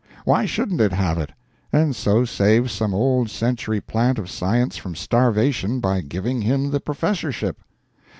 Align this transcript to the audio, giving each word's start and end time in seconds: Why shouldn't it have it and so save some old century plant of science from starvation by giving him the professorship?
Why 0.25 0.47
shouldn't 0.47 0.81
it 0.81 0.93
have 0.93 1.19
it 1.19 1.31
and 1.71 1.95
so 1.95 2.25
save 2.25 2.71
some 2.71 2.91
old 2.91 3.29
century 3.29 3.79
plant 3.79 4.17
of 4.17 4.31
science 4.31 4.75
from 4.75 4.95
starvation 4.95 5.79
by 5.79 6.01
giving 6.01 6.41
him 6.41 6.71
the 6.71 6.79
professorship? 6.79 7.59